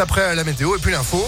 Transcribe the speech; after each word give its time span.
après 0.00 0.34
la 0.34 0.44
météo 0.44 0.76
et 0.76 0.78
puis 0.78 0.92
l'info. 0.92 1.24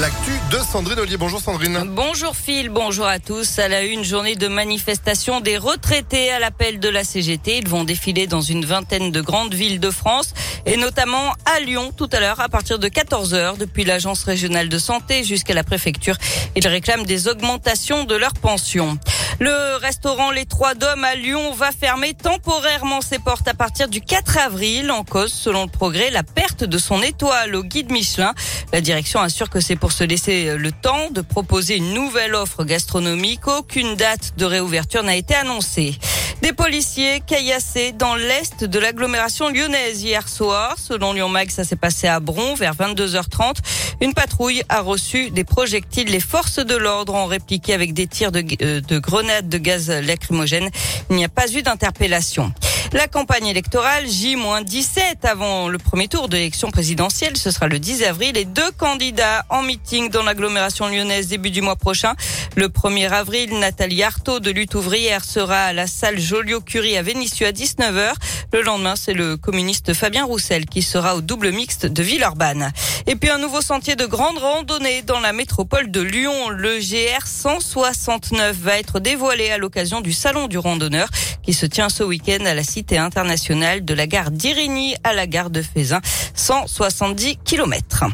L'actu 0.00 0.32
de 0.50 0.58
Sandrine 0.58 0.98
Ollier. 1.00 1.18
Bonjour 1.18 1.40
Sandrine. 1.40 1.84
Bonjour 1.88 2.34
Phil, 2.34 2.70
bonjour 2.70 3.06
à 3.06 3.18
tous. 3.18 3.58
À 3.58 3.68
la 3.68 3.82
une 3.82 4.04
journée 4.04 4.36
de 4.36 4.48
manifestation 4.48 5.40
des 5.40 5.58
retraités 5.58 6.30
à 6.30 6.38
l'appel 6.38 6.80
de 6.80 6.88
la 6.88 7.04
CGT. 7.04 7.58
Ils 7.58 7.68
vont 7.68 7.84
défiler 7.84 8.26
dans 8.26 8.40
une 8.40 8.64
vingtaine 8.64 9.10
de 9.10 9.20
grandes 9.20 9.52
villes 9.52 9.80
de 9.80 9.90
France 9.90 10.32
et 10.64 10.78
notamment 10.78 11.34
à 11.44 11.60
Lyon 11.60 11.92
tout 11.94 12.08
à 12.12 12.20
l'heure 12.20 12.40
à 12.40 12.48
partir 12.48 12.78
de 12.78 12.88
14h 12.88 13.58
depuis 13.58 13.84
l'agence 13.84 14.24
régionale 14.24 14.70
de 14.70 14.78
santé 14.78 15.24
jusqu'à 15.24 15.52
la 15.52 15.62
préfecture. 15.62 16.16
Ils 16.56 16.66
réclament 16.66 17.04
des 17.04 17.28
augmentations 17.28 18.04
de 18.04 18.14
leurs 18.14 18.34
pensions. 18.34 18.98
Le 19.44 19.74
restaurant 19.74 20.30
Les 20.30 20.46
Trois 20.46 20.76
Dômes 20.76 21.02
à 21.02 21.16
Lyon 21.16 21.50
va 21.50 21.72
fermer 21.72 22.14
temporairement 22.14 23.00
ses 23.00 23.18
portes 23.18 23.48
à 23.48 23.54
partir 23.54 23.88
du 23.88 24.00
4 24.00 24.38
avril 24.38 24.92
en 24.92 25.02
cause, 25.02 25.32
selon 25.32 25.64
le 25.64 25.68
progrès, 25.68 26.10
la 26.10 26.22
perte 26.22 26.62
de 26.62 26.78
son 26.78 27.02
étoile 27.02 27.56
au 27.56 27.64
guide 27.64 27.90
Michelin. 27.90 28.34
La 28.72 28.80
direction 28.80 29.18
assure 29.18 29.50
que 29.50 29.58
c'est 29.58 29.74
pour 29.74 29.90
se 29.90 30.04
laisser 30.04 30.56
le 30.56 30.70
temps 30.70 31.10
de 31.10 31.22
proposer 31.22 31.76
une 31.76 31.92
nouvelle 31.92 32.36
offre 32.36 32.62
gastronomique. 32.62 33.48
Aucune 33.48 33.96
date 33.96 34.34
de 34.36 34.44
réouverture 34.44 35.02
n'a 35.02 35.16
été 35.16 35.34
annoncée. 35.34 35.98
Des 36.42 36.52
policiers 36.52 37.20
caillassés 37.24 37.92
dans 37.92 38.16
l'est 38.16 38.64
de 38.64 38.78
l'agglomération 38.80 39.48
lyonnaise 39.48 40.02
hier 40.02 40.28
soir. 40.28 40.74
Selon 40.76 41.12
Lyon 41.12 41.28
Mag, 41.28 41.50
ça 41.50 41.62
s'est 41.62 41.76
passé 41.76 42.08
à 42.08 42.18
Bron 42.18 42.56
vers 42.56 42.74
22h30. 42.74 43.58
Une 44.00 44.12
patrouille 44.12 44.64
a 44.68 44.80
reçu 44.80 45.30
des 45.30 45.44
projectiles. 45.44 46.08
Les 46.08 46.18
forces 46.18 46.58
de 46.58 46.74
l'ordre 46.74 47.14
ont 47.14 47.26
répliqué 47.26 47.74
avec 47.74 47.94
des 47.94 48.08
tirs 48.08 48.32
de, 48.32 48.44
euh, 48.60 48.80
de 48.80 48.98
grenades 48.98 49.48
de 49.48 49.58
gaz 49.58 49.88
lacrymogène. 49.88 50.68
Il 51.10 51.16
n'y 51.16 51.24
a 51.24 51.28
pas 51.28 51.48
eu 51.52 51.62
d'interpellation. 51.62 52.52
La 52.94 53.08
campagne 53.08 53.46
électorale 53.46 54.06
J-17 54.06 55.26
avant 55.26 55.70
le 55.70 55.78
premier 55.78 56.08
tour 56.08 56.28
de 56.28 56.36
l'élection 56.36 56.70
présidentielle, 56.70 57.38
ce 57.38 57.50
sera 57.50 57.66
le 57.66 57.78
10 57.78 58.02
avril. 58.02 58.32
Les 58.34 58.44
deux 58.44 58.70
candidats 58.72 59.46
en 59.48 59.62
meeting 59.62 60.10
dans 60.10 60.22
l'agglomération 60.22 60.88
lyonnaise 60.88 61.28
début 61.28 61.50
du 61.50 61.62
mois 61.62 61.76
prochain. 61.76 62.12
Le 62.54 62.68
1er 62.68 63.08
avril, 63.08 63.58
Nathalie 63.58 64.02
Artaud 64.02 64.40
de 64.40 64.50
Lutte 64.50 64.74
ouvrière 64.74 65.24
sera 65.24 65.56
à 65.56 65.72
la 65.72 65.86
salle 65.86 66.20
Joliot-Curie 66.20 66.98
à 66.98 67.02
Vénissieux 67.02 67.46
à 67.46 67.52
19h. 67.52 68.12
Le 68.52 68.60
lendemain, 68.60 68.94
c'est 68.94 69.14
le 69.14 69.38
communiste 69.38 69.94
Fabien 69.94 70.26
Roussel 70.26 70.66
qui 70.66 70.82
sera 70.82 71.16
au 71.16 71.22
double 71.22 71.50
mixte 71.50 71.86
de 71.86 72.02
Villeurbanne. 72.02 72.72
Et 73.06 73.16
puis 73.16 73.30
un 73.30 73.38
nouveau 73.38 73.62
sentier 73.62 73.96
de 73.96 74.04
grande 74.04 74.36
randonnée 74.36 75.00
dans 75.00 75.20
la 75.20 75.32
métropole 75.32 75.90
de 75.90 76.02
Lyon. 76.02 76.50
Le 76.50 76.78
GR 76.78 77.26
169 77.26 78.54
va 78.54 78.78
être 78.78 79.00
dévoilé 79.00 79.50
à 79.50 79.56
l'occasion 79.56 80.02
du 80.02 80.12
Salon 80.12 80.46
du 80.46 80.58
randonneur 80.58 81.08
qui 81.42 81.52
se 81.52 81.66
tient 81.66 81.88
ce 81.88 82.02
week-end 82.02 82.44
à 82.44 82.54
la 82.54 82.62
Cité 82.62 82.98
internationale 82.98 83.84
de 83.84 83.94
la 83.94 84.06
gare 84.06 84.30
d'Irigny 84.30 84.94
à 85.04 85.12
la 85.12 85.26
gare 85.26 85.50
de 85.50 85.62
Fézin. 85.62 86.00
170 86.34 87.38
kilomètres. 87.44 88.04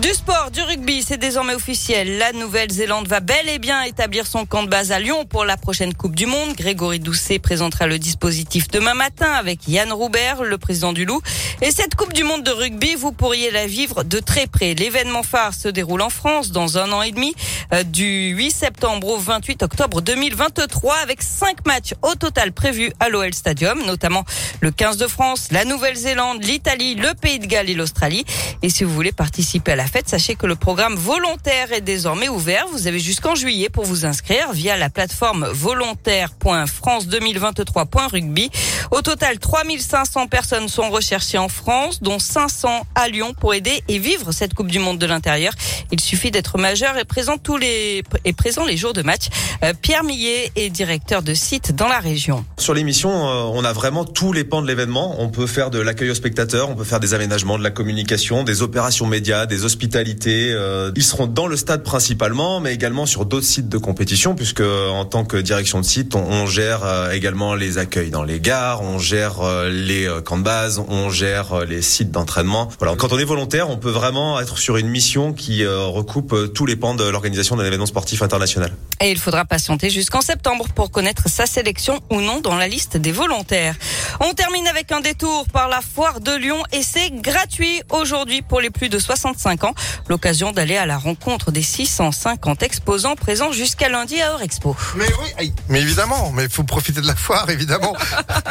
Du 0.00 0.14
sport, 0.14 0.50
du 0.50 0.62
rugby, 0.62 1.02
c'est 1.02 1.18
désormais 1.18 1.52
officiel. 1.54 2.16
La 2.16 2.32
Nouvelle-Zélande 2.32 3.06
va 3.06 3.20
bel 3.20 3.50
et 3.50 3.58
bien 3.58 3.82
établir 3.82 4.26
son 4.26 4.46
camp 4.46 4.62
de 4.62 4.68
base 4.68 4.92
à 4.92 4.98
Lyon 4.98 5.26
pour 5.26 5.44
la 5.44 5.58
prochaine 5.58 5.92
Coupe 5.92 6.16
du 6.16 6.24
Monde. 6.24 6.54
Grégory 6.56 7.00
Doucet 7.00 7.38
présentera 7.38 7.86
le 7.86 7.98
dispositif 7.98 8.68
demain 8.68 8.94
matin 8.94 9.30
avec 9.30 9.68
Yann 9.68 9.92
Roubert, 9.92 10.42
le 10.42 10.56
président 10.56 10.94
du 10.94 11.04
Loup. 11.04 11.20
Et 11.60 11.70
cette 11.70 11.96
Coupe 11.96 12.14
du 12.14 12.24
Monde 12.24 12.42
de 12.44 12.50
rugby, 12.50 12.94
vous 12.94 13.12
pourriez 13.12 13.50
la 13.50 13.66
vivre 13.66 14.02
de 14.02 14.20
très 14.20 14.46
près. 14.46 14.72
L'événement 14.72 15.22
phare 15.22 15.52
se 15.52 15.68
déroule 15.68 16.00
en 16.00 16.08
France 16.08 16.50
dans 16.50 16.78
un 16.78 16.90
an 16.92 17.02
et 17.02 17.12
demi, 17.12 17.34
euh, 17.74 17.82
du 17.82 18.30
8 18.30 18.50
septembre 18.50 19.08
au 19.08 19.18
28 19.18 19.62
octobre 19.62 20.00
2023, 20.00 20.96
avec 21.02 21.20
cinq 21.20 21.66
matchs 21.66 21.92
au 22.00 22.14
total 22.14 22.52
prévus 22.52 22.90
à 23.00 23.10
l'OL 23.10 23.34
Stadium, 23.34 23.84
notamment 23.84 24.24
le 24.62 24.70
15 24.70 24.96
de 24.96 25.08
France, 25.08 25.48
la 25.50 25.66
Nouvelle-Zélande, 25.66 26.42
l'Italie, 26.42 26.94
le 26.94 27.12
Pays 27.12 27.38
de 27.38 27.46
Galles 27.46 27.68
et 27.68 27.74
l'Australie. 27.74 28.24
Et 28.62 28.70
si 28.70 28.84
vous 28.84 28.94
voulez 28.94 29.12
participer 29.12 29.72
à 29.72 29.76
la 29.76 29.89
fête, 29.90 30.08
sachez 30.08 30.36
que 30.36 30.46
le 30.46 30.54
programme 30.54 30.94
volontaire 30.94 31.72
est 31.72 31.80
désormais 31.80 32.28
ouvert. 32.28 32.64
Vous 32.70 32.86
avez 32.86 33.00
jusqu'en 33.00 33.34
juillet 33.34 33.68
pour 33.68 33.84
vous 33.84 34.06
inscrire 34.06 34.52
via 34.52 34.76
la 34.76 34.88
plateforme 34.88 35.48
volontaire.france2023.rugby. 35.52 38.50
Au 38.90 39.02
total, 39.02 39.38
3500 39.38 40.26
personnes 40.26 40.68
sont 40.68 40.90
recherchées 40.90 41.38
en 41.38 41.48
France, 41.48 42.02
dont 42.02 42.18
500 42.18 42.86
à 42.96 43.08
Lyon 43.08 43.34
pour 43.38 43.54
aider 43.54 43.84
et 43.86 43.98
vivre 43.98 44.32
cette 44.32 44.52
Coupe 44.52 44.66
du 44.66 44.80
Monde 44.80 44.98
de 44.98 45.06
l'intérieur. 45.06 45.52
Il 45.92 46.00
suffit 46.00 46.32
d'être 46.32 46.58
majeur 46.58 46.98
et 46.98 47.04
présent 47.04 47.38
tous 47.38 47.56
les 47.56 48.02
et 48.24 48.32
présent 48.32 48.64
les 48.64 48.76
jours 48.76 48.92
de 48.92 49.02
match. 49.02 49.28
Euh, 49.62 49.74
Pierre 49.80 50.02
Millet 50.02 50.50
est 50.56 50.70
directeur 50.70 51.22
de 51.22 51.34
site 51.34 51.74
dans 51.74 51.86
la 51.86 52.00
région. 52.00 52.44
Sur 52.58 52.74
l'émission, 52.74 53.10
euh, 53.10 53.42
on 53.52 53.64
a 53.64 53.72
vraiment 53.72 54.04
tous 54.04 54.32
les 54.32 54.42
pans 54.42 54.60
de 54.60 54.66
l'événement. 54.66 55.16
On 55.20 55.28
peut 55.28 55.46
faire 55.46 55.70
de 55.70 55.78
l'accueil 55.78 56.10
aux 56.10 56.14
spectateurs, 56.14 56.68
on 56.68 56.74
peut 56.74 56.84
faire 56.84 57.00
des 57.00 57.14
aménagements, 57.14 57.58
de 57.58 57.62
la 57.62 57.70
communication, 57.70 58.42
des 58.42 58.62
opérations 58.62 59.06
médias, 59.06 59.46
des 59.46 59.64
hospitalités. 59.64 60.50
Euh, 60.52 60.90
ils 60.96 61.04
seront 61.04 61.28
dans 61.28 61.46
le 61.46 61.56
stade 61.56 61.84
principalement, 61.84 62.58
mais 62.58 62.74
également 62.74 63.06
sur 63.06 63.24
d'autres 63.24 63.46
sites 63.46 63.68
de 63.68 63.78
compétition, 63.78 64.34
puisque 64.34 64.62
en 64.62 65.04
tant 65.04 65.24
que 65.24 65.36
direction 65.36 65.80
de 65.80 65.86
site, 65.86 66.16
on, 66.16 66.24
on 66.24 66.46
gère 66.46 67.10
également 67.12 67.54
les 67.54 67.78
accueils 67.78 68.10
dans 68.10 68.24
les 68.24 68.40
gares, 68.40 68.79
on 68.80 68.98
gère 68.98 69.40
les 69.68 70.08
camps 70.24 70.38
de 70.38 70.42
base, 70.42 70.82
on 70.88 71.10
gère 71.10 71.64
les 71.64 71.82
sites 71.82 72.10
d'entraînement. 72.10 72.68
Quand 72.98 73.12
on 73.12 73.18
est 73.18 73.24
volontaire, 73.24 73.70
on 73.70 73.76
peut 73.76 73.90
vraiment 73.90 74.40
être 74.40 74.58
sur 74.58 74.76
une 74.76 74.88
mission 74.88 75.32
qui 75.32 75.66
recoupe 75.66 76.52
tous 76.54 76.66
les 76.66 76.76
pans 76.76 76.94
de 76.94 77.04
l'organisation 77.04 77.56
d'un 77.56 77.64
événement 77.64 77.86
sportif 77.86 78.22
international. 78.22 78.72
Et 79.02 79.10
il 79.10 79.18
faudra 79.18 79.46
patienter 79.46 79.88
jusqu'en 79.88 80.20
septembre 80.20 80.66
pour 80.74 80.90
connaître 80.90 81.30
sa 81.30 81.46
sélection 81.46 82.00
ou 82.10 82.20
non 82.20 82.40
dans 82.40 82.56
la 82.56 82.68
liste 82.68 82.98
des 82.98 83.12
volontaires. 83.12 83.74
On 84.20 84.34
termine 84.34 84.66
avec 84.66 84.92
un 84.92 85.00
détour 85.00 85.46
par 85.48 85.68
la 85.68 85.80
foire 85.80 86.20
de 86.20 86.36
Lyon 86.36 86.62
et 86.72 86.82
c'est 86.82 87.10
gratuit 87.10 87.80
aujourd'hui 87.88 88.42
pour 88.42 88.60
les 88.60 88.68
plus 88.68 88.90
de 88.90 88.98
65 88.98 89.64
ans. 89.64 89.74
L'occasion 90.08 90.52
d'aller 90.52 90.76
à 90.76 90.84
la 90.84 90.98
rencontre 90.98 91.50
des 91.50 91.62
650 91.62 92.62
exposants 92.62 93.16
présents 93.16 93.52
jusqu'à 93.52 93.88
lundi 93.88 94.20
à 94.20 94.32
Eurexpo. 94.32 94.76
Mais 94.96 95.06
oui, 95.38 95.54
mais 95.70 95.80
évidemment, 95.80 96.30
mais 96.32 96.44
il 96.44 96.50
faut 96.50 96.64
profiter 96.64 97.00
de 97.00 97.06
la 97.06 97.16
foire, 97.16 97.48
évidemment. 97.48 97.96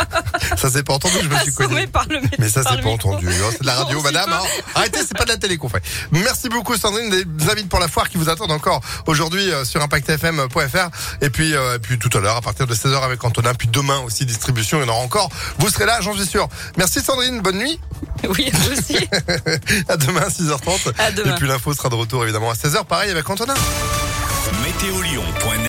ça 0.57 0.71
c'est 0.71 0.83
pas 0.83 0.93
entendu, 0.93 1.17
je 1.21 1.29
me 1.29 1.37
suis 1.41 1.53
connu. 1.53 1.87
Mais 2.39 2.49
ça 2.49 2.63
c'est 2.67 2.81
pas 2.81 2.89
entendu. 2.89 3.27
Hein, 3.27 3.49
c'est 3.51 3.61
de 3.61 3.67
la 3.67 3.75
radio, 3.83 4.01
madame. 4.01 4.33
Hein. 4.33 4.41
Arrêtez, 4.73 5.01
c'est 5.07 5.15
pas 5.15 5.25
de 5.25 5.29
la 5.29 5.37
télé 5.37 5.57
qu'on 5.57 5.69
fait. 5.69 5.83
Merci 6.11 6.49
beaucoup, 6.49 6.75
Sandrine. 6.75 7.09
Des 7.11 7.49
invites 7.51 7.69
pour 7.69 7.79
la 7.79 7.87
foire 7.87 8.09
qui 8.09 8.17
vous 8.17 8.29
attendent 8.29 8.51
encore 8.51 8.81
aujourd'hui 9.05 9.51
euh, 9.51 9.63
sur 9.63 9.79
ImpactFM.fr. 10.39 10.89
Et 11.21 11.29
puis, 11.29 11.55
euh, 11.55 11.75
et 11.75 11.79
puis 11.79 11.97
tout 11.99 12.15
à 12.17 12.21
l'heure, 12.21 12.37
à 12.37 12.41
partir 12.41 12.67
de 12.67 12.73
16h 12.73 13.01
avec 13.01 13.23
Antonin. 13.23 13.53
Puis 13.53 13.67
demain 13.67 13.99
aussi, 13.99 14.25
distribution, 14.25 14.79
il 14.79 14.85
y 14.85 14.89
en 14.89 14.93
aura 14.93 15.03
encore. 15.03 15.29
Vous 15.59 15.69
serez 15.69 15.85
là, 15.85 15.99
j'en 16.01 16.13
suis 16.13 16.25
sûr. 16.25 16.47
Merci 16.77 17.01
Sandrine, 17.01 17.41
bonne 17.41 17.57
nuit. 17.57 17.79
Oui, 18.29 18.51
vous 18.51 18.71
aussi. 18.73 18.97
à 19.87 19.95
demain, 19.95 20.27
6h30. 20.27 20.93
À 20.97 21.11
demain. 21.11 21.31
Et 21.31 21.35
puis 21.37 21.47
l'info 21.47 21.73
sera 21.73 21.87
de 21.87 21.95
retour 21.95 22.23
évidemment 22.23 22.51
à 22.51 22.53
16h, 22.53 22.85
pareil 22.85 23.09
avec 23.09 23.29
Antonin. 23.29 23.53